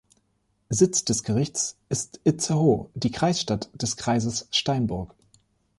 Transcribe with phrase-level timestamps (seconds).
[0.69, 5.13] Sitz des Gerichts ist Itzehoe, die Kreisstadt des Kreises Steinburg.